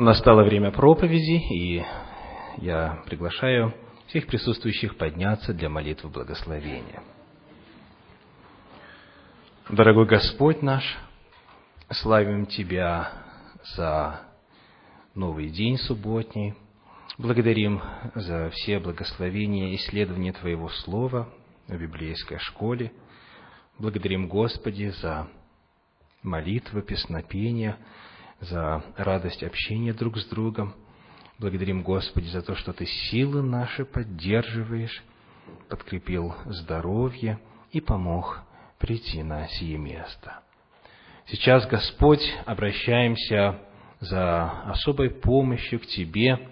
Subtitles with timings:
[0.00, 1.84] Настало время проповеди, и
[2.58, 3.74] я приглашаю
[4.06, 7.02] всех присутствующих подняться для молитвы благословения.
[9.68, 10.84] Дорогой Господь наш,
[11.90, 13.10] славим Тебя
[13.76, 14.20] за
[15.16, 16.54] новый день субботний,
[17.18, 17.82] благодарим
[18.14, 21.28] за все благословения и исследования Твоего Слова
[21.66, 22.92] в библейской школе,
[23.80, 25.26] благодарим, Господи, за
[26.22, 27.76] молитвы, песнопения,
[28.40, 30.74] за радость общения друг с другом.
[31.38, 35.02] Благодарим, Господи, за то, что Ты силы наши поддерживаешь,
[35.68, 37.38] подкрепил здоровье
[37.70, 38.40] и помог
[38.78, 40.40] прийти на сие место.
[41.26, 43.60] Сейчас, Господь, обращаемся
[44.00, 46.48] за особой помощью к Тебе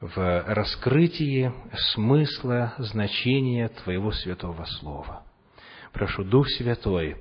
[0.00, 1.52] в раскрытии
[1.92, 5.24] смысла, значения Твоего Святого Слова.
[5.92, 7.16] Прошу, Дух Святой,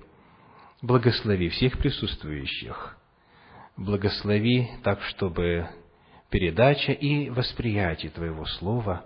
[0.81, 2.97] благослови всех присутствующих,
[3.77, 5.69] благослови так, чтобы
[6.29, 9.05] передача и восприятие Твоего Слова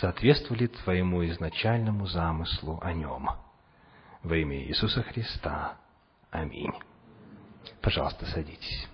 [0.00, 3.28] соответствовали Твоему изначальному замыслу о нем.
[4.22, 5.76] Во имя Иисуса Христа.
[6.30, 6.72] Аминь.
[7.80, 8.88] Пожалуйста, садитесь.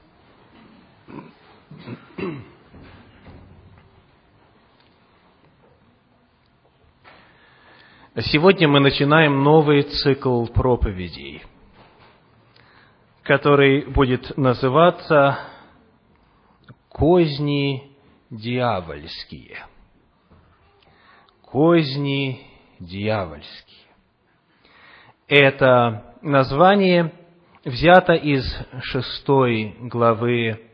[8.14, 11.42] Сегодня мы начинаем новый цикл проповедей–
[13.22, 15.38] который будет называться
[16.88, 17.96] «Козни
[18.30, 19.58] дьявольские».
[21.42, 22.46] Козни
[22.78, 23.86] дьявольские.
[25.28, 27.12] Это название
[27.64, 28.44] взято из
[28.82, 30.70] шестой главы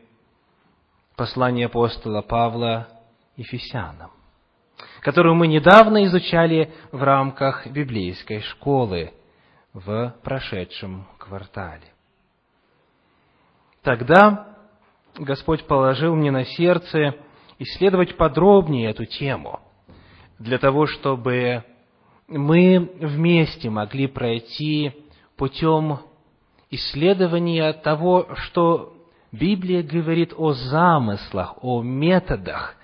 [1.15, 2.87] послания апостола Павла
[3.35, 4.11] Ефесянам,
[5.01, 9.13] которую мы недавно изучали в рамках библейской школы
[9.73, 11.93] в прошедшем квартале.
[13.89, 14.45] Тогда
[15.17, 17.15] Господь положил мне на сердце
[17.57, 19.61] исследовать подробнее эту тему,
[20.37, 21.63] для того, чтобы
[22.27, 24.91] мы вместе могли пройти
[25.37, 26.01] путем
[26.69, 28.93] исследования того, что
[29.31, 32.75] Библия говорит о замыслах, о методах,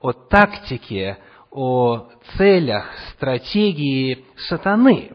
[0.00, 1.18] о тактике,
[1.50, 2.06] о
[2.36, 2.86] целях,
[3.16, 5.10] стратегии сатаны,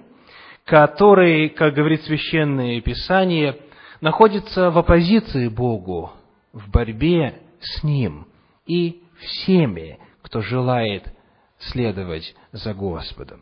[0.66, 3.58] которые, как говорит Священное Писание,
[4.02, 6.12] находится в оппозиции Богу,
[6.54, 8.28] в борьбе с Ним
[8.66, 11.14] и всеми, кто желает
[11.60, 13.42] следовать за Господом.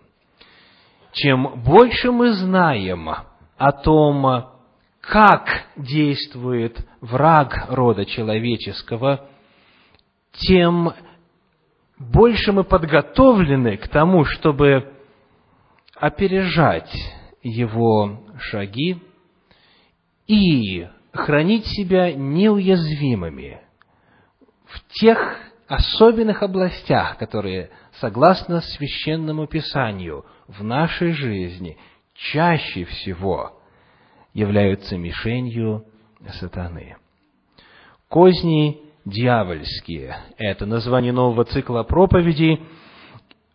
[1.11, 3.09] Чем больше мы знаем
[3.57, 4.51] о том,
[5.01, 9.27] как действует враг рода человеческого,
[10.33, 10.93] тем
[11.97, 14.91] больше мы подготовлены к тому, чтобы
[15.95, 16.91] опережать
[17.41, 19.01] его шаги,
[20.27, 23.61] и хранить себя неуязвимыми
[24.65, 25.37] в тех
[25.67, 27.69] особенных областях, которые,
[27.99, 31.77] согласно священному писанию, в нашей жизни
[32.13, 33.59] чаще всего
[34.33, 35.85] являются мишенью
[36.39, 36.97] сатаны.
[38.09, 42.61] Козни дьявольские– это название нового цикла проповедей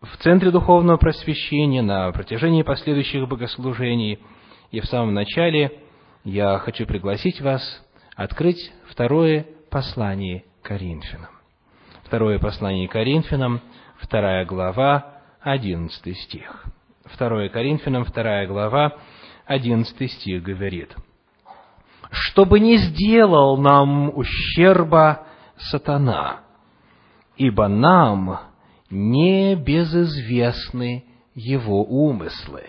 [0.01, 4.19] в Центре Духовного Просвещения на протяжении последующих богослужений.
[4.71, 5.73] И в самом начале–
[6.25, 7.63] я хочу пригласить вас
[8.15, 11.31] открыть второе послание Коринфянам.
[12.05, 13.61] Второе послание Коринфянам,
[13.99, 16.65] вторая глава, одиннадцатый стих.
[17.05, 18.99] Второе Коринфянам, вторая глава,
[19.47, 20.95] одиннадцатый стих говорит,
[22.11, 25.27] «Чтобы не сделал нам ущерба
[25.57, 26.41] сатана,
[27.37, 28.41] ибо нам
[28.91, 31.05] не безызвестны
[31.35, 32.65] его умыслы».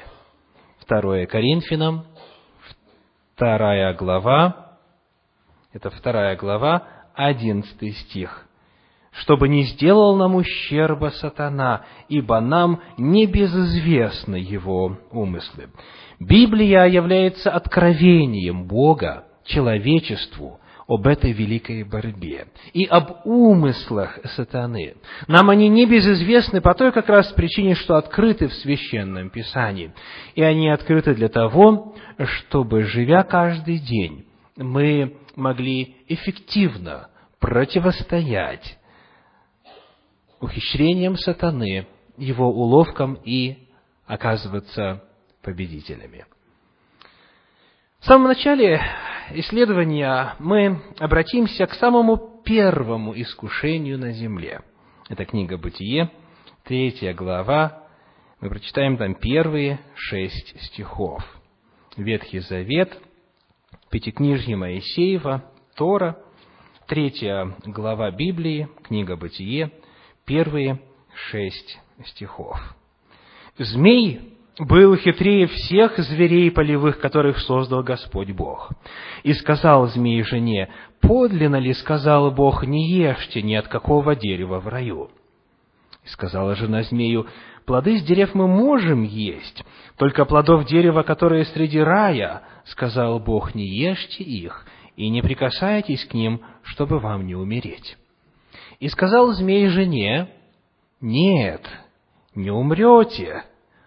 [0.79, 2.05] Второе Коринфянам,
[3.41, 4.77] вторая глава,
[5.73, 6.83] это вторая глава,
[7.15, 8.45] одиннадцатый стих.
[9.13, 15.71] «Чтобы не сделал нам ущерба сатана, ибо нам не безызвестны его умыслы».
[16.19, 20.60] Библия является откровением Бога человечеству
[20.91, 24.95] об этой великой борьбе и об умыслах сатаны.
[25.27, 29.93] Нам они не безызвестны по той как раз причине, что открыты в Священном Писании.
[30.35, 34.25] И они открыты для того, чтобы, живя каждый день,
[34.57, 37.07] мы могли эффективно
[37.39, 38.77] противостоять
[40.41, 41.87] ухищрениям сатаны,
[42.17, 43.69] его уловкам и
[44.05, 45.03] оказываться
[45.41, 46.25] победителями.
[48.01, 48.81] В самом начале
[49.35, 54.61] исследования мы обратимся к самому первому искушению на земле.
[55.07, 56.09] Это книга «Бытие»,
[56.63, 57.83] третья глава.
[58.39, 61.23] Мы прочитаем там первые шесть стихов.
[61.95, 62.91] Ветхий Завет,
[63.91, 65.43] Пятикнижье Моисеева,
[65.75, 66.17] Тора,
[66.87, 69.71] третья глава Библии, книга Бытие,
[70.25, 70.81] первые
[71.29, 72.57] шесть стихов.
[73.59, 74.30] «Змей
[74.61, 78.71] был хитрее всех зверей полевых, которых создал Господь Бог.
[79.23, 80.69] И сказал змей жене,
[81.01, 85.09] подлинно ли, сказал Бог, не ешьте ни от какого дерева в раю.
[86.05, 87.25] И сказала жена змею,
[87.65, 89.63] плоды с дерев мы можем есть,
[89.97, 96.13] только плодов дерева, которые среди рая, сказал Бог, не ешьте их, и не прикасайтесь к
[96.13, 97.97] ним, чтобы вам не умереть.
[98.79, 100.29] И сказал змей жене,
[100.99, 101.67] нет,
[102.35, 103.43] не умрете,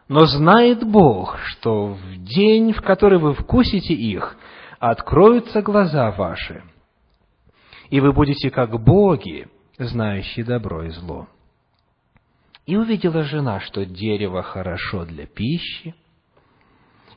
[0.08, 4.36] но знает Бог, что в день, в который вы вкусите их,
[4.78, 6.62] откроются глаза ваши,
[7.90, 9.48] и вы будете как боги,
[9.78, 11.28] знающие добро и зло.
[12.66, 15.94] И увидела жена, что дерево хорошо для пищи,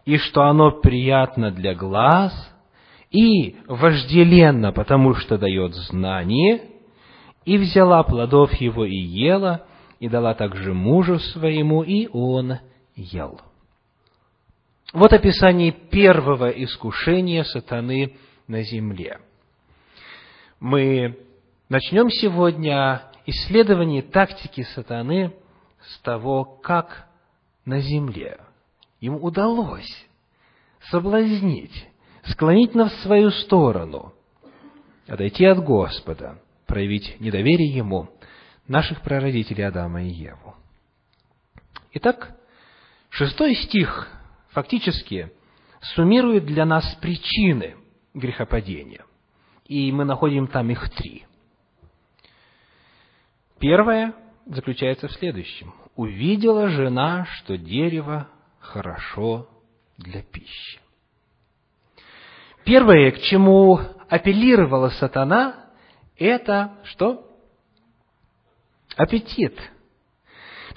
[0.05, 2.33] и что оно приятно для глаз,
[3.11, 6.63] и вожделенно, потому что дает знание,
[7.45, 9.65] и взяла плодов его и ела,
[9.99, 12.59] и дала также мужу своему, и он
[12.97, 13.39] ел.
[14.93, 18.17] Вот описание первого искушения сатаны
[18.47, 19.19] на земле.
[20.59, 21.17] Мы
[21.69, 25.33] начнем сегодня исследование тактики сатаны
[25.81, 27.07] с того, как
[27.65, 28.39] на земле
[28.99, 30.07] ему удалось
[30.89, 31.87] соблазнить,
[32.23, 34.13] склонить нас в свою сторону,
[35.05, 38.09] отойти от Господа, проявить недоверие Ему,
[38.67, 40.55] наших прародителей Адама и Еву.
[41.93, 42.37] Итак,
[43.17, 44.07] Шестой стих
[44.49, 45.33] фактически
[45.95, 47.75] суммирует для нас причины
[48.13, 49.05] грехопадения.
[49.65, 51.25] И мы находим там их три.
[53.57, 54.13] Первое
[54.45, 55.73] заключается в следующем.
[55.95, 58.27] Увидела жена, что дерево
[58.59, 59.49] хорошо
[59.97, 60.79] для пищи.
[62.65, 63.79] Первое, к чему
[64.09, 65.71] апеллировала сатана,
[66.17, 67.35] это что?
[68.95, 69.59] Аппетит–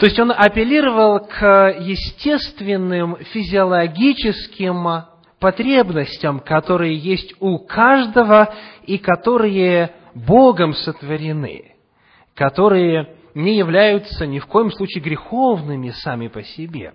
[0.00, 5.05] то есть он апеллировал к естественным физиологическим
[5.38, 8.50] потребностям, которые есть у каждого
[8.87, 11.75] и которые Богом сотворены,
[12.35, 16.94] которые не являются ни в коем случае греховными сами по себе.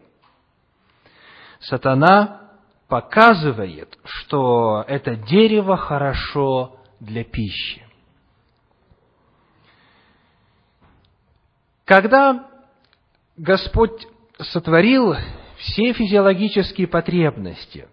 [1.59, 2.41] Сатана
[2.87, 7.85] показывает, что это дерево хорошо для пищи.
[11.85, 12.54] Когда
[13.37, 14.07] Господь
[14.39, 15.15] сотворил
[15.57, 17.87] все физиологические потребности.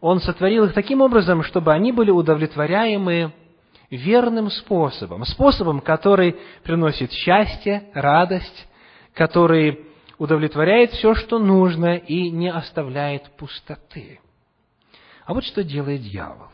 [0.00, 3.32] Он сотворил их таким образом, чтобы они были удовлетворяемы
[3.90, 8.68] верным способом, способом, который приносит счастье, радость,
[9.14, 9.86] который
[10.18, 14.20] удовлетворяет все, что нужно, и не оставляет пустоты.
[15.24, 16.48] А вот что делает дьявол.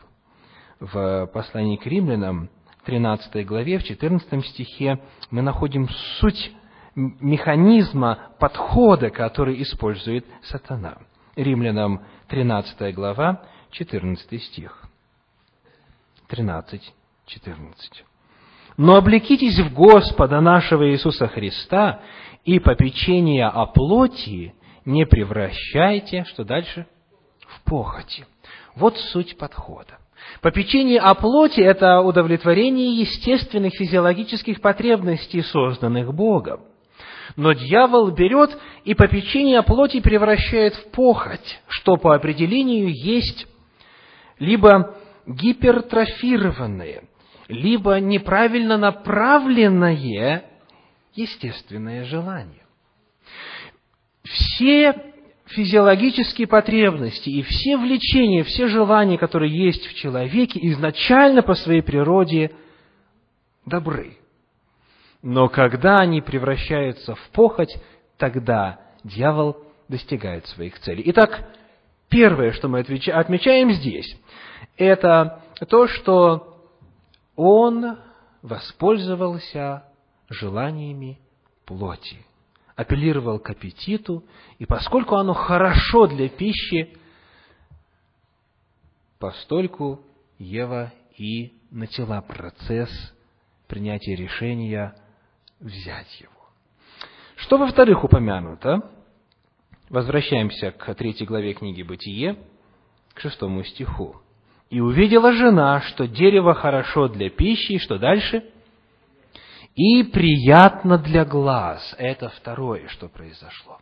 [0.79, 2.49] В послании к римлянам,
[2.85, 5.01] 13 главе, в 14 стихе,
[5.31, 5.89] мы находим
[6.21, 6.53] суть
[6.99, 10.99] механизма подхода, который использует сатана.
[11.37, 14.85] Римлянам 13 глава, 14 стих.
[16.27, 16.93] 13,
[17.27, 18.05] 14.
[18.77, 22.01] «Но облекитесь в Господа нашего Иисуса Христа,
[22.45, 24.55] и попечение о плоти
[24.85, 26.87] не превращайте, что дальше?
[27.47, 28.27] В похоти».
[28.75, 29.99] Вот суть подхода.
[30.41, 36.61] Попечение о плоти– это удовлетворение естественных физиологических потребностей, созданных Богом.
[37.37, 43.47] Но дьявол берет и попечение о плоти превращает в похоть, что по определению есть
[44.39, 47.05] либо гипертрофированное,
[47.49, 50.45] либо неправильно направленное
[51.15, 52.63] естественное желание.
[54.23, 54.95] Все
[55.47, 62.53] физиологические потребности и все влечения, все желания, которые есть в человеке, изначально по своей природе
[63.65, 64.19] добры.
[65.23, 67.77] Но когда они превращаются в похоть,
[68.17, 69.57] тогда дьявол
[69.89, 71.03] достигает своих целей.
[71.07, 71.51] Итак,
[72.09, 74.17] первое, что мы отмечаем здесь,
[74.77, 76.63] это то, что
[77.35, 77.99] он
[78.43, 79.85] воспользовался
[80.29, 81.19] желаниями
[81.65, 82.25] плоти,
[82.77, 84.25] апеллировал к аппетиту,
[84.59, 86.97] и поскольку оно хорошо для пищи,
[89.19, 90.01] постольку
[90.39, 92.91] Ева и начала процесс
[93.67, 94.95] принятия решения–
[95.61, 96.33] взять его.
[97.37, 98.91] Что, во-вторых, упомянуто?
[99.89, 102.37] Возвращаемся к третьей главе книги «Бытие»,
[103.15, 104.17] к шестому стиху.
[104.71, 108.45] «И увидела жена, что дерево хорошо для пищи, и что дальше?
[109.75, 111.95] И приятно для глаз».
[111.99, 113.79] Это второе, что произошло.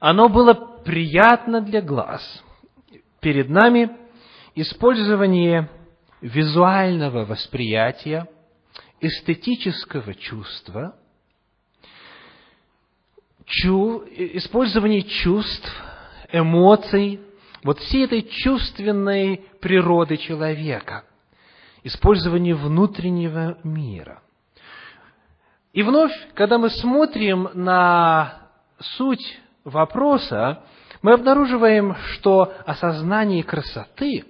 [0.00, 2.22] Оно было приятно для глаз.
[3.20, 3.90] Перед нами
[4.54, 5.68] использование
[6.20, 8.28] визуального восприятия,
[9.00, 10.96] эстетического чувства,
[13.44, 15.70] чу, использование чувств,
[16.32, 17.20] эмоций,
[17.62, 21.04] вот всей этой чувственной природы человека,
[21.82, 24.22] использование внутреннего мира.
[25.72, 28.48] И вновь, когда мы смотрим на
[28.78, 30.62] суть вопроса,
[31.02, 34.24] мы обнаруживаем, что осознание красоты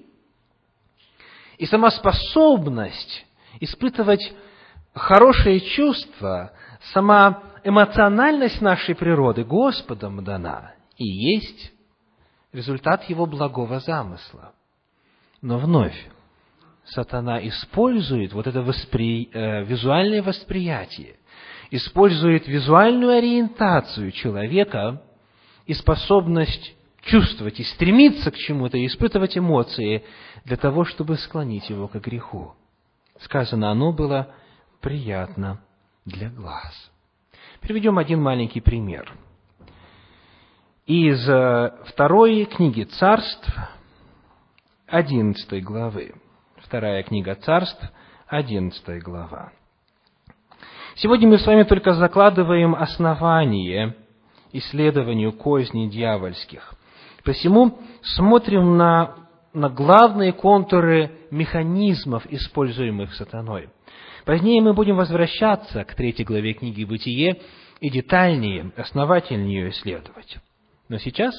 [1.58, 3.26] и сама способность
[3.60, 4.34] испытывать
[4.96, 6.52] хорошее чувство,
[6.92, 11.72] сама эмоциональность нашей природы Господом дана и есть
[12.52, 14.52] результат Его благого замысла.
[15.42, 15.96] Но вновь,
[16.84, 19.28] сатана использует вот это воспри...
[19.32, 21.16] э, визуальное восприятие,
[21.70, 25.02] использует визуальную ориентацию человека
[25.66, 30.04] и способность чувствовать и стремиться к чему-то, и испытывать эмоции
[30.44, 32.54] для того, чтобы склонить его к греху.
[33.20, 34.34] Сказано, оно было
[34.86, 35.58] приятно
[36.04, 36.92] для глаз.
[37.60, 39.12] Приведем один маленький пример.
[40.86, 43.52] Из э, второй книги царств,
[44.86, 46.14] одиннадцатой главы.
[46.58, 47.82] Вторая книга царств,
[48.28, 49.50] одиннадцатая глава.
[50.94, 53.96] Сегодня мы с вами только закладываем основание
[54.52, 56.74] исследованию козней дьявольских.
[57.24, 59.16] Посему смотрим на,
[59.52, 63.68] на главные контуры механизмов, используемых сатаной.
[64.24, 67.40] Позднее мы будем возвращаться к третьей главе книги «Бытие»
[67.80, 70.38] и детальнее, основательнее ее исследовать.
[70.88, 71.34] Но сейчас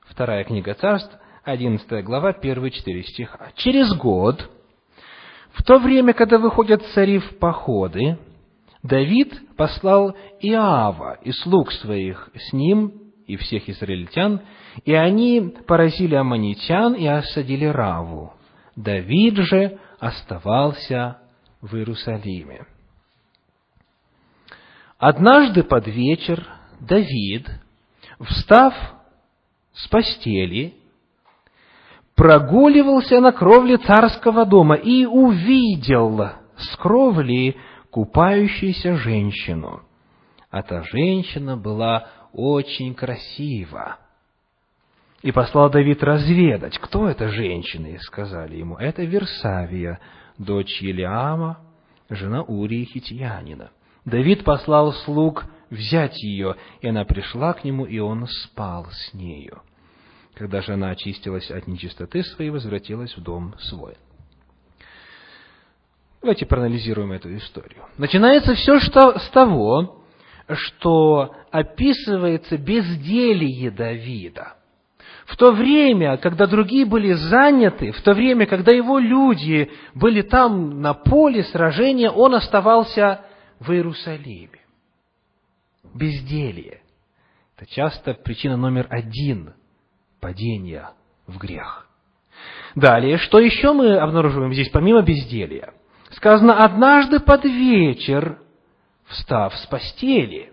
[0.00, 3.50] вторая книга царств, 11 глава, первые четыре стиха.
[3.56, 4.50] «Через год,
[5.52, 8.18] в то время, когда выходят цари в походы,
[8.82, 12.92] Давид послал Иава и слуг своих с ним
[13.26, 14.40] и всех израильтян,
[14.84, 18.32] и они поразили аммонитян и осадили Раву.
[18.76, 21.18] Давид же оставался
[21.60, 22.66] в Иерусалиме.
[24.98, 26.46] Однажды под вечер
[26.80, 27.48] Давид,
[28.20, 28.74] встав
[29.72, 30.74] с постели,
[32.14, 37.56] прогуливался на кровле царского дома и увидел с кровли
[37.90, 39.82] купающуюся женщину.
[40.50, 43.98] А та женщина была очень красива.
[45.22, 49.98] И послал Давид разведать, кто эта женщина, и сказали ему, это Версавия,
[50.38, 51.58] дочь Елиама,
[52.08, 53.70] жена Урии Хитьянина.
[54.04, 59.62] Давид послал слуг взять ее, и она пришла к нему, и он спал с нею.
[60.34, 63.96] Когда же она очистилась от нечистоты своей, возвратилась в дом свой.
[66.20, 67.84] Давайте проанализируем эту историю.
[67.98, 70.04] Начинается все что, с того,
[70.48, 74.56] что описывается безделие Давида.
[75.26, 80.80] В то время, когда другие были заняты, в то время, когда его люди были там
[80.80, 83.22] на поле сражения, он оставался
[83.58, 84.60] в Иерусалиме.
[85.94, 86.80] Безделье.
[87.56, 89.54] Это часто причина номер один
[90.20, 90.90] падения
[91.26, 91.88] в грех.
[92.76, 95.72] Далее, что еще мы обнаруживаем здесь, помимо безделья?
[96.10, 98.38] Сказано, однажды под вечер,
[99.06, 100.52] встав с постели.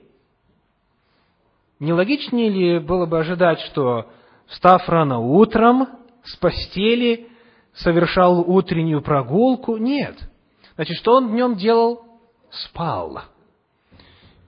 [1.79, 4.09] Нелогичнее ли было бы ожидать, что,
[4.47, 5.87] встав рано утром
[6.23, 7.27] с постели,
[7.73, 9.77] совершал утреннюю прогулку?
[9.77, 10.17] Нет.
[10.75, 12.05] Значит, что он днем делал?
[12.49, 13.21] Спал.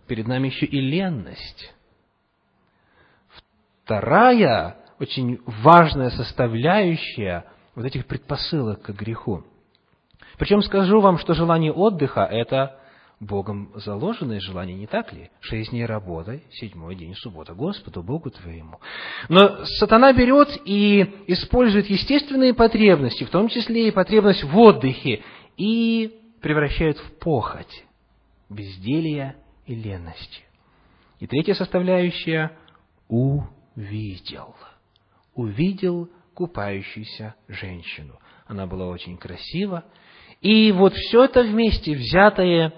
[0.08, 1.74] Перед нами еще и ленность.
[3.84, 9.44] Вторая очень важная составляющая вот этих предпосылок к греху–
[10.38, 12.78] причем скажу вам, что желание отдыха– это
[13.20, 15.30] Богом заложенное желание, не так ли?
[15.40, 18.80] Шесть дней работай, седьмой день суббота Господу, Богу твоему.
[19.30, 25.24] Но сатана берет и использует естественные потребности, в том числе и потребность в отдыхе,
[25.58, 27.86] и превращает в похоть,
[28.50, 30.44] безделье и ленность.
[31.20, 32.52] И третья составляющая–
[33.08, 34.56] увидел.
[35.34, 38.20] Увидел купающуюся женщину.
[38.48, 39.86] Она была очень красива,
[40.42, 42.74] и вот все это вместе взятое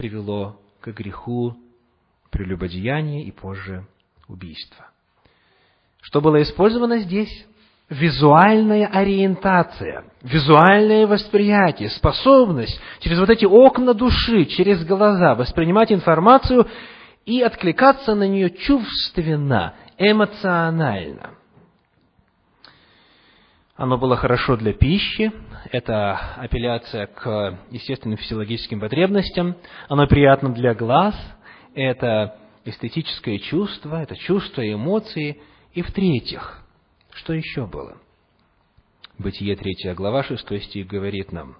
[0.00, 1.54] привело к греху
[2.30, 3.84] прелюбодеяния и позже
[4.28, 4.86] убийства.
[6.00, 7.46] Что было использовано здесь?
[7.90, 16.66] Визуальная ориентация, визуальное восприятие, способность через вот эти окна души, через глаза воспринимать информацию
[17.26, 21.34] и откликаться на нее чувственно, эмоционально.
[23.80, 25.32] Оно было хорошо для пищи,
[25.72, 29.56] это апелляция к естественным физиологическим потребностям,
[29.88, 31.14] оно приятно для глаз,
[31.74, 35.40] это эстетическое чувство, это чувство и эмоции.
[35.72, 36.62] И в-третьих,
[37.14, 37.96] что еще было?
[39.16, 41.56] Бытие 3 глава, 6 стих говорит нам.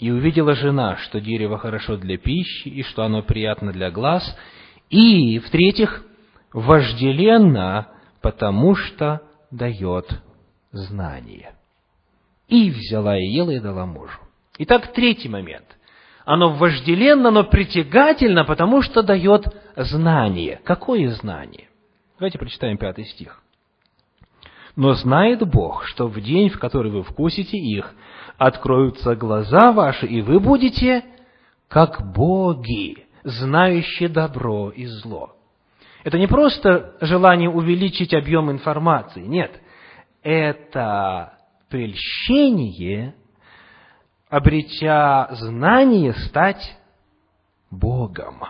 [0.00, 4.24] «И увидела жена, что дерево хорошо для пищи, и что оно приятно для глаз,
[4.90, 6.04] и, в-третьих,
[6.52, 7.86] вожделенно,
[8.20, 9.22] потому что
[9.56, 10.20] дает
[10.72, 11.54] знание.
[12.48, 14.18] И взяла и ела, и дала мужу.
[14.58, 15.64] Итак, третий момент.
[16.24, 19.46] Оно вожделенно, но притягательно, потому что дает
[19.76, 20.60] знание.
[20.64, 21.68] Какое знание?
[22.18, 23.40] Давайте прочитаем пятый стих.
[24.76, 27.94] «Но знает Бог, что в день, в который вы вкусите их,
[28.38, 31.04] откроются глаза ваши, и вы будете
[31.68, 35.33] как боги, знающие добро и зло».
[36.04, 39.58] Это не просто желание увеличить объем информации, нет.
[40.22, 41.38] Это
[41.70, 43.14] прельщение,
[44.28, 46.76] обретя знание, стать
[47.70, 48.44] Богом.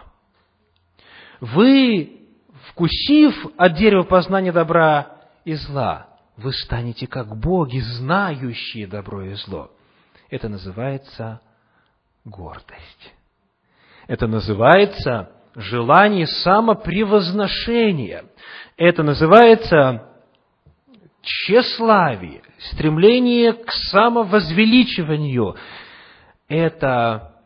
[1.40, 2.22] Вы,
[2.70, 9.70] вкусив от дерева познания добра и зла, вы станете как боги, знающие добро и зло.
[10.28, 11.40] Это называется
[12.24, 13.14] гордость.
[14.08, 18.24] Это называется желание самопревозношения.
[18.76, 20.08] Это называется
[21.22, 25.56] тщеславие, стремление к самовозвеличиванию.
[26.48, 27.40] Это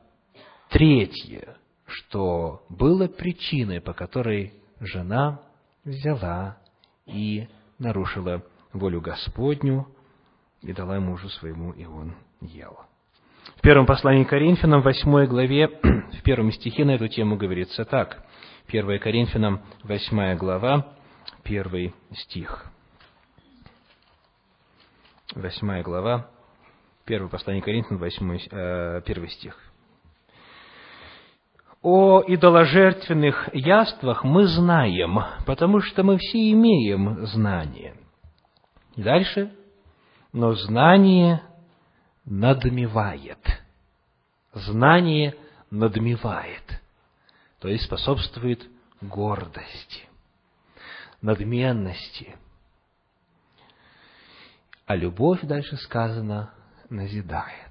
[0.71, 5.41] третье, что было причиной, по которой жена
[5.85, 6.59] взяла
[7.07, 7.49] и
[7.79, 9.87] нарушила волю Господню
[10.63, 12.79] и дала мужу своему, и он ел.
[13.57, 17.85] В первом послании к Коринфянам, в восьмой главе, в первом стихе на эту тему говорится
[17.85, 18.25] так.
[18.69, 20.87] 1 Коринфянам, восьмая глава,
[21.43, 22.67] первый стих.
[25.35, 26.29] Восьмая глава,
[27.05, 29.59] первое послание Коринфянам, восьмой, э, первый стих.
[31.83, 37.95] О идоложертвенных яствах мы знаем, потому что мы все имеем знание.
[38.97, 39.53] дальше.
[40.33, 41.41] Но знание
[42.29, 43.39] надмевает.
[44.53, 45.35] Знание
[45.71, 46.81] надмевает,
[47.59, 48.67] то есть способствует
[49.01, 50.09] гордости,
[51.21, 52.37] надменности.
[54.87, 56.51] А любовь, дальше сказано,
[56.89, 57.71] назидает.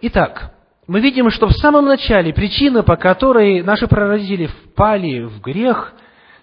[0.00, 0.54] Итак,
[0.86, 5.92] мы видим, что в самом начале причина, по которой наши прародители впали в грех,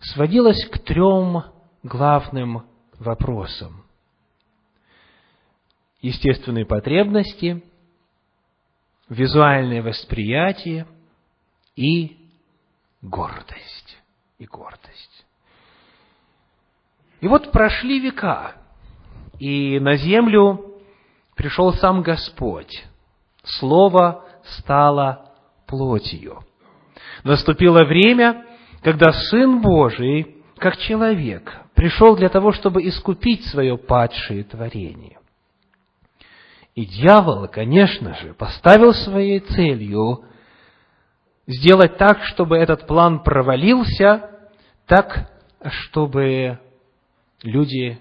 [0.02, 1.44] сводилась к трем
[1.84, 2.66] главным
[3.00, 3.87] вопросам
[6.02, 7.64] естественные потребности,
[9.10, 10.88] визуальное восприятие
[11.76, 12.18] и
[13.02, 13.98] гордость.
[14.38, 15.26] И гордость.
[17.22, 18.54] И вот прошли века,
[19.40, 20.80] и на землю
[21.36, 22.84] пришел сам Господь.
[23.44, 25.32] Слово стало
[25.66, 26.44] плотью.
[27.24, 28.46] Наступило время,
[28.84, 35.18] когда Сын Божий, как человек, пришел для того, чтобы искупить свое падшее творение.
[36.78, 40.26] И дьявол, конечно же, поставил своей целью
[41.48, 44.30] сделать так, чтобы этот план провалился,
[44.86, 45.28] так,
[45.66, 46.60] чтобы
[47.42, 48.00] люди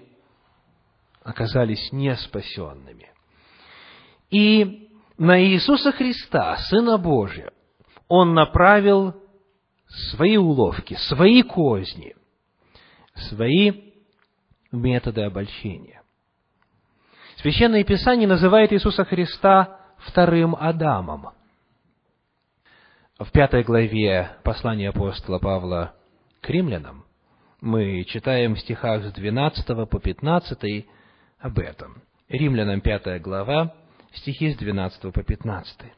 [1.23, 3.09] оказались неспасенными.
[4.29, 7.51] И на Иисуса Христа, Сына Божия,
[8.07, 9.15] Он направил
[10.11, 12.15] свои уловки, свои козни,
[13.15, 13.71] свои
[14.71, 15.96] методы обольщения.
[17.47, 21.29] Священное Писание называет Иисуса Христа вторым Адамом.
[23.17, 25.93] В пятой главе послания апостола Павла
[26.41, 27.05] к римлянам
[27.61, 30.85] мы читаем в стихах с 12 по 15
[31.39, 32.01] об этом.
[32.27, 33.73] Римлянам пятая глава,
[34.11, 35.93] стихи с 12 по 15.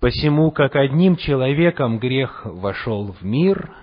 [0.00, 3.74] «Посему, как одним человеком грех вошел в мир,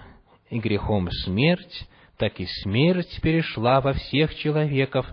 [0.52, 5.08] и грехом смерть, так и смерть перешла во всех человеков,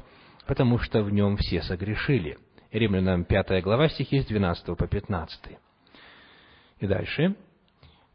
[0.47, 2.39] потому что в нем все согрешили.
[2.73, 5.59] Римлянам 5 глава, стихи с 12 по 15.
[6.81, 7.35] И дальше,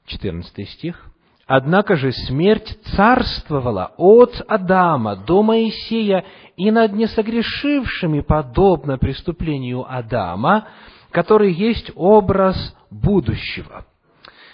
[0.05, 1.05] 14 стих.
[1.47, 6.23] «Однако же смерть царствовала от Адама до Моисея
[6.57, 10.67] и над несогрешившими, подобно преступлению Адама,
[11.09, 13.85] который есть образ будущего».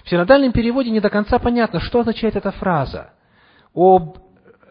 [0.05, 3.13] В синодальном переводе не до конца понятно, что означает эта фраза.
[3.73, 4.19] Об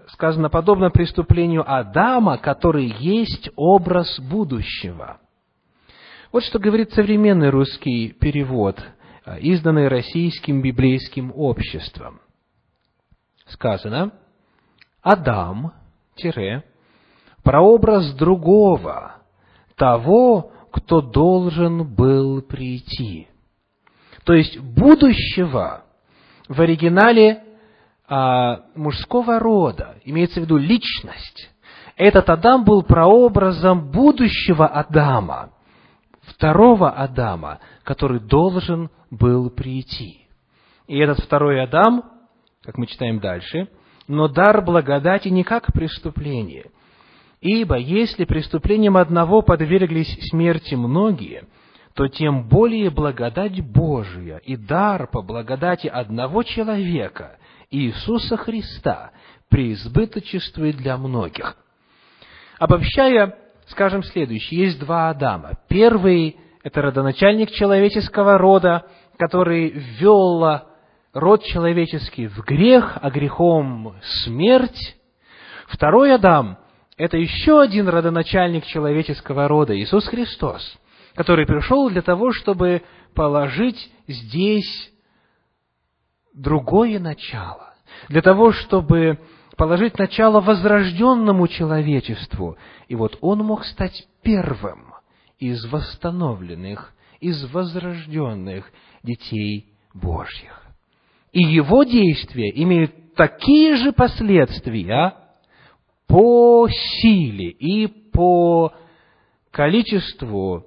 [0.09, 5.19] сказано, подобно преступлению Адама, который есть образ будущего.
[6.33, 8.83] Вот что говорит современный русский перевод,
[9.25, 12.21] а, изданный российским библейским обществом.
[13.47, 14.13] Сказано,
[15.03, 15.73] Адам,
[16.17, 16.65] тире,
[17.43, 19.17] прообраз другого,
[19.77, 23.29] того, кто должен был прийти.
[24.25, 25.85] То есть будущего
[26.49, 27.45] в оригинале
[28.07, 31.51] а, мужского рода, имеется в виду личность,
[31.97, 35.51] Этот Адам был прообразом будущего Адама,
[36.23, 40.27] второго Адама, который должен был прийти.
[40.89, 42.05] И этот второй Адам,
[42.63, 43.69] как мы читаем дальше,
[44.09, 46.67] но дар благодати не как преступление.
[47.41, 51.45] Ибо если преступлением одного подверглись смерти многие,
[51.95, 57.39] то тем более благодать Божия и дар по благодати одного человека,
[57.71, 59.13] Иисуса Христа,
[59.49, 61.57] преизбыточествует для многих.
[62.59, 64.67] Обобщая, скажем следующее.
[64.67, 65.53] Есть два Адама.
[65.69, 68.87] Первый– это родоначальник человеческого рода,
[69.19, 70.63] который ввел
[71.13, 74.97] род человеческий в грех, а грехом смерть.
[75.69, 76.59] Второй Адам–
[76.97, 80.79] это еще один родоначальник человеческого рода, Иисус Христос,
[81.15, 82.83] который пришел для того, чтобы
[83.15, 84.93] положить здесь
[86.35, 87.75] другое начало,
[88.09, 89.19] для того, чтобы
[89.57, 92.57] положить начало возрожденному человечеству.
[92.89, 94.93] И вот он мог стать первым
[95.39, 98.71] из восстановленных, из возрожденных
[99.03, 100.63] детей Божьих.
[101.33, 105.15] И его действия имеют такие же последствия
[106.07, 108.73] по силе и по
[109.51, 110.67] количеству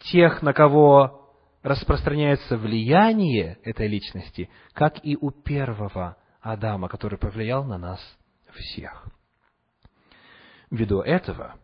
[0.00, 1.23] тех, на кого
[1.64, 8.00] распространяется влияние этой личности, как и у первого Адама, который повлиял на нас
[8.52, 9.06] всех.
[10.70, 11.56] Ввиду этого,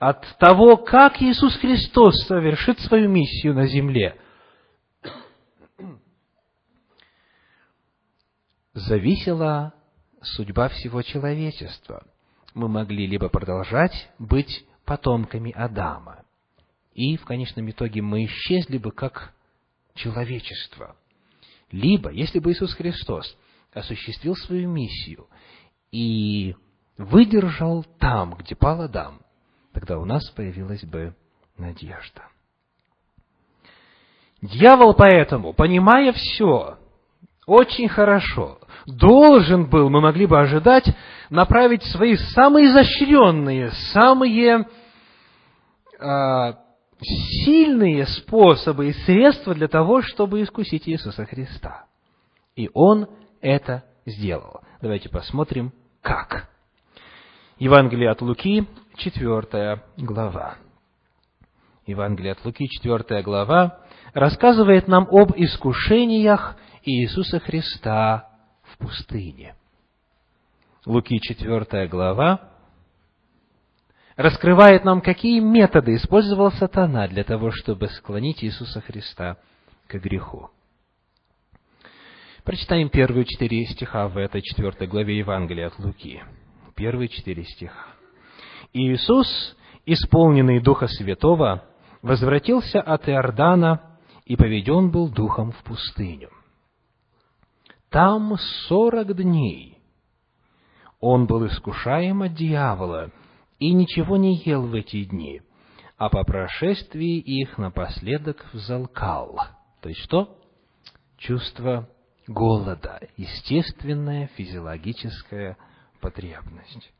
[0.00, 4.20] от того, как Иисус Христос совершит свою миссию на земле,
[8.74, 9.72] зависела
[10.20, 12.04] судьба всего человечества.
[12.54, 16.21] Мы могли либо продолжать быть потомками Адама,
[16.94, 19.32] и в конечном итоге мы исчезли бы как
[19.94, 20.96] человечество.
[21.70, 23.36] Либо, если бы Иисус Христос
[23.72, 25.26] осуществил свою миссию
[25.90, 26.54] и
[26.98, 29.22] выдержал там, где пал Адам,
[29.72, 31.14] тогда у нас появилась бы
[31.56, 32.28] надежда.
[34.42, 36.78] Дьявол поэтому, понимая все,
[37.46, 40.86] очень хорошо, должен был, мы могли бы ожидать,
[41.30, 44.66] направить свои самые изощренные, самые
[45.98, 46.52] э,
[47.04, 51.86] сильные способы и средства для того, чтобы искусить Иисуса Христа.
[52.56, 53.08] И он
[53.40, 54.60] это сделал.
[54.80, 56.48] Давайте посмотрим, как.
[57.58, 60.56] Евангелие от Луки, 4 глава.
[61.86, 63.80] Евангелие от Луки, 4 глава,
[64.14, 68.28] рассказывает нам об искушениях Иисуса Христа
[68.62, 69.54] в пустыне.
[70.84, 72.51] Луки 4 глава
[74.16, 79.36] раскрывает нам, какие методы использовал сатана для того, чтобы склонить Иисуса Христа
[79.86, 80.50] к греху.
[82.44, 86.22] Прочитаем первые четыре стиха в этой четвертой главе Евангелия от Луки.
[86.74, 87.86] Первые четыре стиха.
[88.72, 89.28] Иисус,
[89.86, 91.64] исполненный Духа Святого,
[92.00, 96.30] возвратился от Иордана и поведен был Духом в пустыню.
[97.90, 99.78] Там сорок дней
[100.98, 103.10] он был искушаем от дьявола
[103.62, 105.40] и ничего не ел в эти дни,
[105.96, 109.38] а по прошествии их напоследок взалкал.
[109.80, 110.36] То есть что?
[111.16, 111.88] Чувство
[112.26, 115.56] голода, естественная физиологическая
[116.00, 116.92] потребность.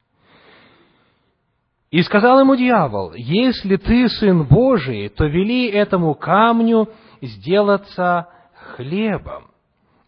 [1.90, 6.88] И сказал ему дьявол, если ты сын Божий, то вели этому камню
[7.20, 8.29] сделаться
[8.77, 9.51] хлебом.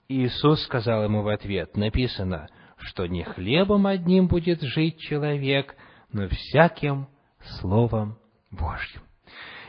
[0.08, 2.46] Иисус сказал ему в ответ, написано,
[2.78, 5.74] что не хлебом одним будет жить человек,
[6.14, 7.08] но всяким
[7.60, 8.16] Словом
[8.50, 9.02] Божьим.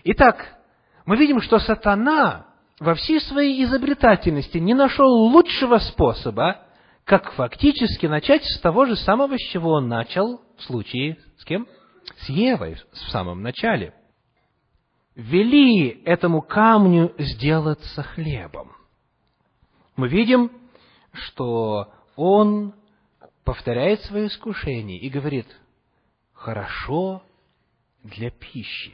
[0.06, 0.58] Итак,
[1.06, 2.46] мы видим, что сатана
[2.80, 6.62] во всей своей изобретательности не нашел лучшего способа,
[7.04, 11.68] как фактически начать с того же самого, с чего он начал в случае с кем?
[12.18, 13.94] С Евой в самом начале.
[15.16, 18.72] Вели этому камню сделаться хлебом.
[19.96, 20.52] Мы видим,
[21.14, 22.76] что он
[23.44, 25.48] повторяет свое искушение и говорит,
[26.46, 27.24] хорошо
[28.04, 28.94] для пищи,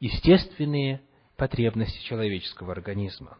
[0.00, 1.00] естественные
[1.36, 3.38] потребности человеческого организма.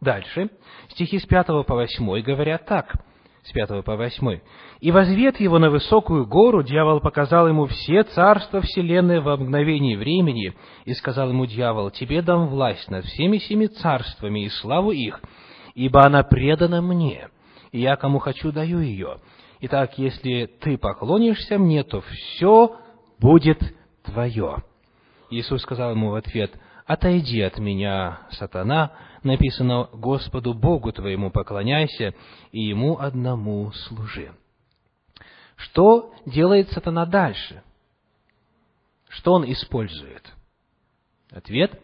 [0.00, 0.48] Дальше,
[0.88, 2.94] стихи с 5 по 8 говорят так,
[3.42, 4.40] с 5 по 8.
[4.80, 10.54] «И возвет его на высокую гору, дьявол показал ему все царства вселенной во мгновение времени,
[10.86, 15.20] и сказал ему дьявол, тебе дам власть над всеми семи царствами и славу их,
[15.74, 17.28] ибо она предана мне,
[17.72, 19.18] и я кому хочу даю ее.
[19.66, 22.78] Итак, если ты поклонишься мне, то все
[23.18, 23.58] будет
[24.02, 24.62] твое».
[25.30, 26.52] Иисус сказал ему в ответ,
[26.84, 32.12] «Отойди от меня, сатана!» Написано, «Господу Богу твоему поклоняйся,
[32.52, 34.34] и Ему одному служи».
[35.56, 37.62] Что делает сатана дальше?
[39.08, 40.30] Что он использует?
[41.30, 41.80] Ответ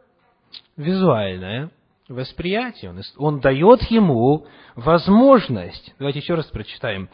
[0.76, 1.72] –визуальное
[2.10, 2.90] восприятие.
[2.90, 4.46] Он, он дает ему
[4.76, 5.94] возможность.
[5.98, 7.08] Давайте еще раз прочитаем.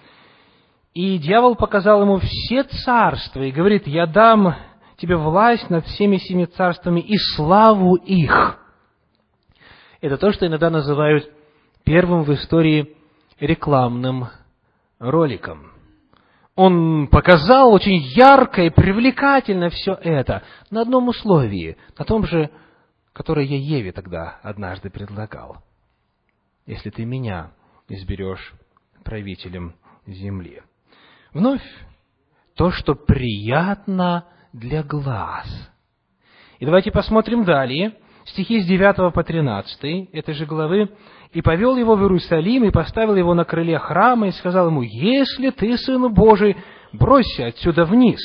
[0.95, 4.57] И дьявол показал ему все царства и говорит, я дам
[4.97, 8.59] тебе власть над всеми семи царствами и славу их.
[10.01, 11.31] Это то, что иногда называют
[11.85, 12.97] первым в истории
[13.39, 14.29] рекламным
[14.99, 15.73] роликом.
[16.55, 22.51] Он показал очень ярко и привлекательно все это на одном условии, на том же,
[23.17, 25.63] которое я Еве тогда однажды предлагал.
[26.67, 27.53] Если ты меня
[27.89, 28.53] изберешь
[29.05, 29.75] правителем
[30.07, 30.61] земли.
[31.33, 31.63] Вновь
[32.57, 35.49] то, что приятно для глаз.
[36.59, 37.95] И давайте посмотрим далее,
[38.27, 40.91] стихи с 9 по 13 этой же главы.
[41.33, 45.49] «И повел его в Иерусалим, и поставил его на крыле храма, и сказал ему, «Если
[45.51, 46.55] ты сын Божий,
[46.93, 48.21] бросься отсюда вниз,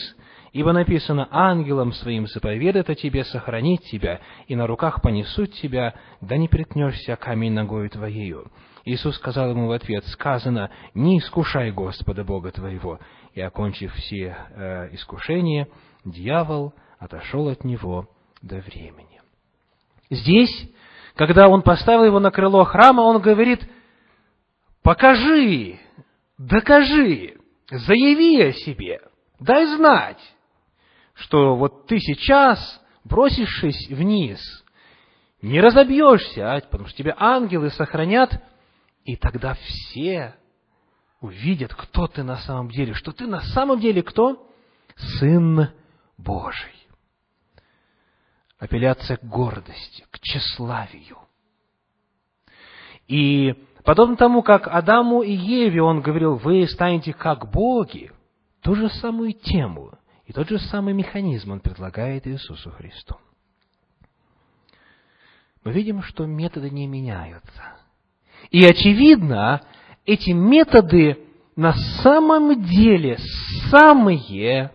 [0.54, 6.38] ибо написано, ангелом своим заповедает о тебе сохранить тебя, и на руках понесут тебя, да
[6.38, 8.52] не приткнешься камень ногою твоею».
[8.84, 13.00] Иисус сказал ему в ответ, сказано, «Не искушай Господа Бога твоего».
[13.34, 15.68] И, окончив все э, искушения,
[16.04, 18.10] дьявол отошел от него
[18.42, 19.22] до времени.
[20.10, 20.70] Здесь,
[21.16, 23.62] когда он поставил его на крыло храма, он говорит,
[24.84, 25.80] покажи,
[26.38, 27.38] докажи,
[27.70, 29.00] заяви о себе,
[29.40, 30.20] дай знать,
[31.14, 34.40] что вот ты сейчас, бросившись вниз,
[35.42, 38.32] не разобьешься, а, потому что тебя ангелы сохранят,
[39.06, 40.36] и тогда все
[41.20, 44.48] увидят, кто ты на самом деле, что ты на самом деле кто?
[44.96, 45.70] Сын
[46.18, 46.74] Божий.
[48.60, 51.18] Апелляция к гордости, к тщеславию.
[53.08, 58.12] И подобно тому, как Адаму и Еве он говорил, вы станете как боги,
[58.62, 59.94] ту же самую тему
[60.32, 63.18] и тот же самый механизм он предлагает Иисусу Христу.
[65.66, 67.76] Мы видим, что методы не меняются.
[68.50, 69.62] И очевидно,
[70.06, 73.18] эти методы на самом деле
[73.70, 74.72] самые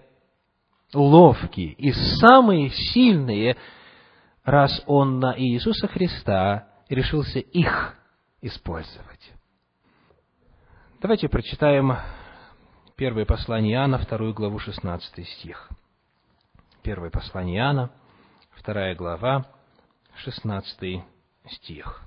[0.92, 3.57] ловкие и самые сильные,
[4.45, 7.97] раз он на Иисуса Христа решился их
[8.42, 9.33] использовать.
[11.01, 11.97] Давайте прочитаем
[12.97, 15.69] первое послание Иоанна, вторую главу, 16 стих.
[16.83, 17.91] Первое послание Иоанна,
[18.53, 19.47] вторая глава,
[20.17, 21.03] 16
[21.51, 22.03] стих.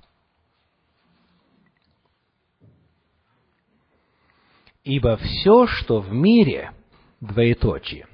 [4.82, 6.72] Ибо все, что в мире,
[7.20, 8.08] двоеточие,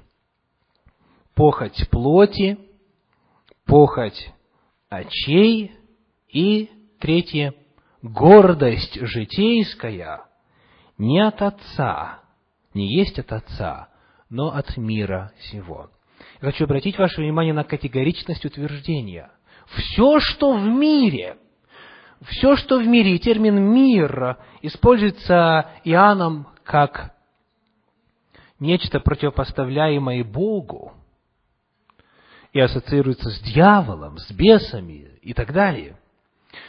[1.33, 2.59] похоть плоти,
[3.65, 4.31] похоть
[4.89, 5.73] очей
[6.27, 7.53] и, третье,
[8.01, 10.25] гордость житейская
[10.97, 12.26] не от Отца,
[12.77, 13.89] не есть от Отца,
[14.29, 15.89] но от мира сего.
[16.41, 19.31] Я хочу обратить ваше внимание на категоричность утверждения.
[19.67, 21.37] Все, что в мире,
[22.21, 27.13] все, что в мире, и термин «мир» используется Иоанном как
[28.59, 30.93] нечто противопоставляемое Богу,
[32.53, 35.97] и ассоциируется с дьяволом, с бесами и так далее.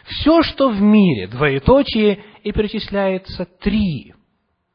[0.04, 4.14] Все, что в мире, двоеточие, и перечисляется три,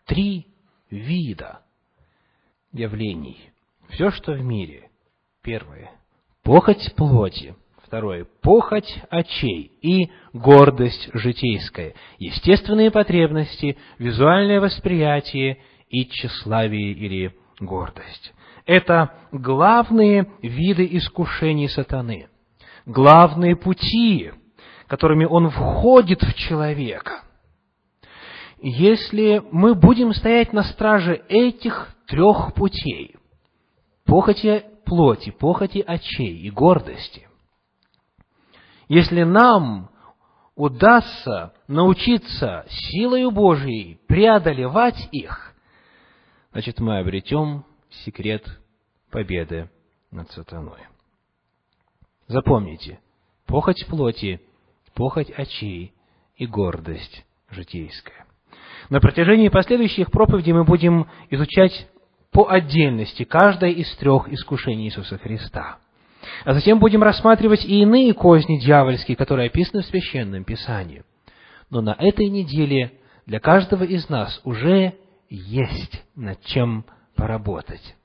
[0.06, 0.48] три
[0.94, 1.62] вида
[2.72, 3.38] явлений.
[3.90, 4.90] Все, что в мире.
[5.42, 5.92] Первое–
[6.44, 7.56] похоть плоти.
[7.84, 11.94] Второе– похоть очей и гордость житейская.
[12.18, 18.34] Естественные потребности, визуальное восприятие и тщеславие или гордость.
[18.66, 22.30] Это главные виды искушений сатаны,
[22.86, 24.32] главные пути,
[24.88, 27.24] которыми он входит в человека.
[28.66, 33.18] Если мы будем стоять на страже этих трех путей,
[34.06, 37.28] похоти плоти, похоти очей и гордости,
[38.88, 39.90] если нам
[40.56, 45.54] удастся научиться силою Божией преодолевать их,
[46.54, 47.66] значит, мы обретем
[48.06, 48.46] секрет
[49.12, 49.70] победы
[50.10, 50.88] над сатаной.
[52.28, 53.02] Запомните,
[53.46, 54.40] похоть плоти,
[54.94, 55.94] похоть очей
[56.38, 58.23] и гордость житейская.
[58.94, 61.88] На протяжении последующих проповедей мы будем изучать
[62.32, 65.80] по отдельности каждое из трех искушений Иисуса Христа.
[66.46, 71.02] А затем будем рассматривать и иные козни дьявольские, которые описаны в Священном Писании.
[71.72, 72.92] Но на этой неделе
[73.26, 74.94] для каждого из нас уже
[75.28, 77.96] есть над чем поработать.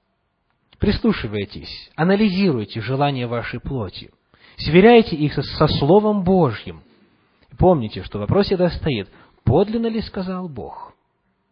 [0.78, 4.10] Прислушивайтесь, анализируйте желания вашей плоти,
[4.56, 6.80] сверяйте их со Словом Божьим.
[7.58, 9.10] Помните, что вопрос всегда стоит,
[9.48, 10.94] подлинно ли сказал Бог?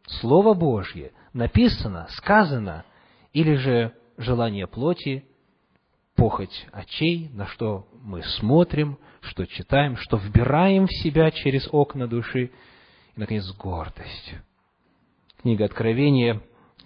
[0.06, 2.84] Слово Божье написано, сказано,
[3.32, 5.24] или же желание плоти,
[6.14, 12.50] похоть очей, на что мы смотрим, что читаем, что вбираем в себя через окна души,
[13.16, 14.34] и, наконец, гордость.
[15.40, 16.42] Книга Откровения,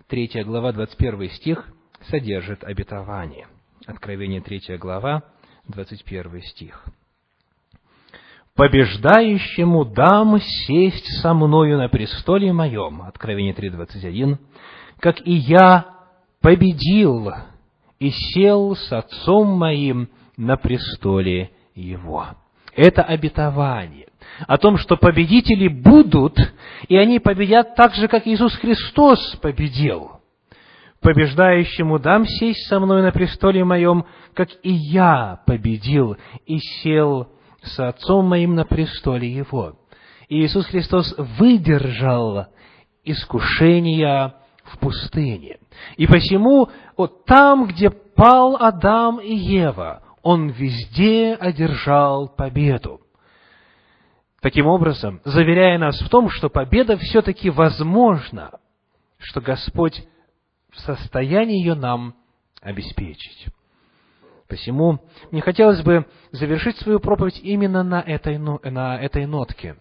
[0.09, 1.68] 3 глава, 21 стих,
[2.09, 3.49] содержит обетование.
[3.87, 5.25] Откровение, 3 глава,
[5.66, 6.85] 21 стих.
[8.56, 14.38] «Побеждающему дам сесть со мною на престоле моем» Откровение 3.21
[14.98, 15.86] «Как и я
[16.42, 17.30] победил
[17.98, 22.26] и сел с отцом моим на престоле его».
[22.74, 24.08] Это обетование
[24.46, 26.38] о том, что победители будут,
[26.88, 30.12] и они победят так же, как Иисус Христос победил.
[31.00, 37.28] «Побеждающему дам сесть со мной на престоле моем, как и я победил и сел
[37.62, 39.77] с Отцом моим на престоле Его».
[40.29, 42.46] И Иисус Христос выдержал
[43.05, 45.59] искушения в пустыне.
[45.96, 53.01] И посему вот там, где пал Адам и Ева, Он везде одержал победу.
[54.40, 58.53] Таким образом, заверяя нас в том, что победа все-таки возможна,
[59.18, 60.03] что Господь
[60.70, 62.14] в состоянии ее нам
[62.62, 63.49] обеспечить.
[64.50, 64.98] Посему
[65.30, 69.76] мне хотелось бы завершить свою проповедь именно на этой, на этой нотке.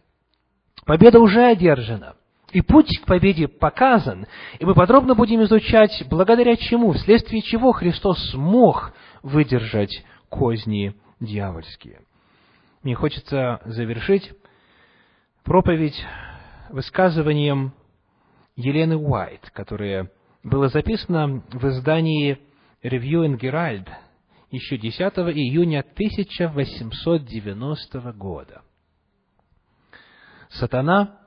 [0.86, 2.15] Победа уже одержана,
[2.51, 4.27] и путь к победе показан,
[4.60, 12.01] и мы подробно будем изучать, благодаря чему, вследствие чего Христос смог выдержать козни дьявольские.
[12.84, 14.32] Мне хочется завершить
[15.43, 15.99] проповедь
[16.69, 17.73] высказыванием
[18.55, 20.12] Елены Уайт, которое
[20.43, 22.38] было записано в издании
[22.84, 23.88] Review and Herald
[24.51, 24.99] еще 10
[25.35, 28.62] июня 1890 года.
[30.49, 31.17] Сатана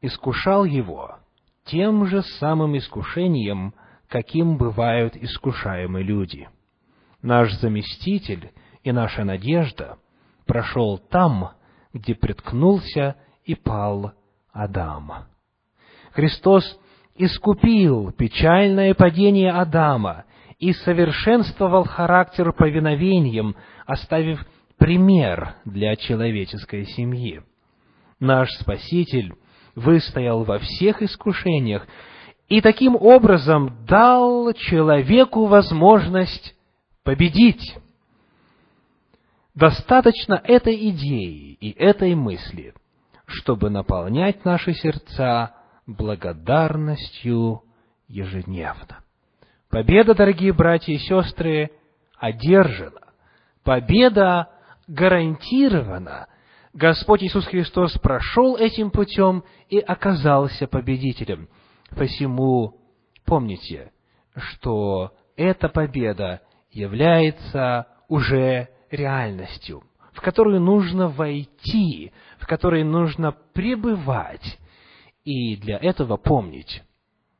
[0.00, 1.18] искушал его
[1.64, 3.74] тем же самым искушением,
[4.08, 6.48] каким бывают искушаемые люди.
[7.22, 9.98] Наш заместитель и наша надежда
[10.46, 11.50] прошел там,
[11.92, 14.12] где приткнулся и пал
[14.52, 15.26] Адам.
[16.12, 16.78] Христос
[17.16, 20.24] искупил печальное падение Адама
[20.64, 24.42] и совершенствовал характер повиновением, оставив
[24.78, 27.42] пример для человеческой семьи.
[28.18, 29.34] Наш Спаситель
[29.74, 31.86] выстоял во всех искушениях
[32.48, 36.54] и таким образом дал человеку возможность
[37.02, 37.76] победить.
[39.54, 42.72] Достаточно этой идеи и этой мысли,
[43.26, 47.64] чтобы наполнять наши сердца благодарностью
[48.08, 49.03] ежедневно.
[49.74, 51.72] Победа, дорогие братья и сестры,
[52.16, 53.12] одержана.
[53.64, 54.48] Победа
[54.86, 56.28] гарантирована.
[56.72, 61.48] Господь Иисус Христос прошел этим путем и оказался победителем.
[61.90, 62.76] Посему
[63.24, 63.90] помните,
[64.36, 69.82] что эта победа является уже реальностью,
[70.12, 74.56] в которую нужно войти, в которой нужно пребывать.
[75.24, 76.84] И для этого помнить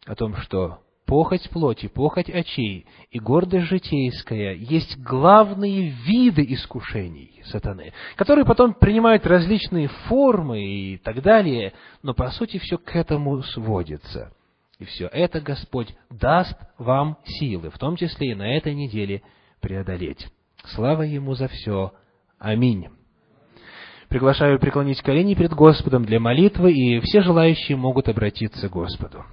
[0.05, 7.93] о том, что похоть плоти, похоть очей и гордость житейская есть главные виды искушений сатаны,
[8.17, 14.33] которые потом принимают различные формы и так далее, но по сути все к этому сводится.
[14.79, 19.23] И все это Господь даст вам силы, в том числе и на этой неделе
[19.61, 20.27] преодолеть.
[20.75, 21.93] Слава Ему за все.
[22.39, 22.89] Аминь.
[24.09, 29.25] Приглашаю преклонить колени перед Господом для молитвы, и все желающие могут обратиться к Господу.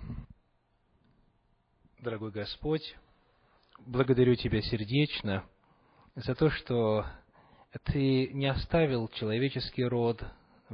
[2.01, 2.95] Дорогой Господь,
[3.85, 5.45] благодарю Тебя сердечно
[6.15, 7.05] за то, что
[7.83, 10.19] Ты не оставил человеческий род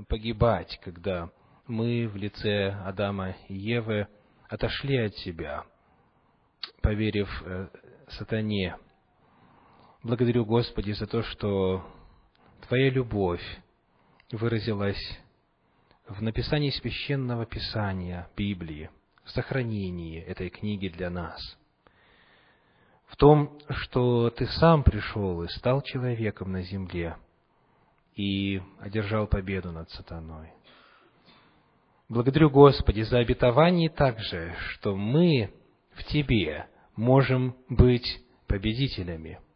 [0.07, 1.29] погибать, когда
[1.67, 4.07] мы в лице Адама и Евы
[4.47, 5.65] отошли от Тебя,
[6.81, 7.67] поверив э,
[8.07, 8.77] сатане,
[10.03, 11.85] Благодарю, Господи, за то, что
[12.69, 13.43] Твоя любовь
[14.31, 15.19] выразилась
[16.07, 18.89] в написании священного писания Библии,
[19.28, 21.39] в сохранении этой книги для нас,
[23.07, 27.17] в том, что Ты сам пришел и стал человеком на земле
[28.15, 30.51] и одержал победу над сатаной.
[32.09, 35.53] Благодарю, Господи, за обетование также, что мы
[35.93, 39.39] в Тебе можем быть победителями–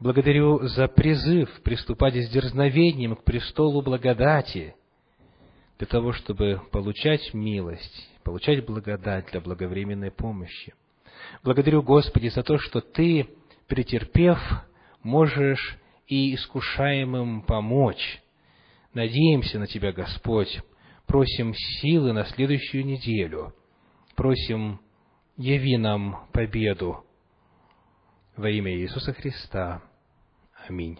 [0.00, 4.74] Благодарю за призыв приступать с дерзновением к престолу благодати,
[5.78, 10.74] для того, чтобы получать милость, получать благодать для благовременной помощи.
[11.42, 13.28] Благодарю, Господи, за то, что Ты,
[13.68, 14.38] претерпев,
[15.02, 18.20] можешь и искушаемым помочь.
[18.92, 20.60] Надеемся на Тебя, Господь,
[21.06, 23.52] просим силы на следующую неделю
[24.14, 24.78] Просим,
[25.36, 27.04] яви нам победу
[28.36, 29.82] во имя Иисуса Христа.
[30.68, 30.98] Аминь.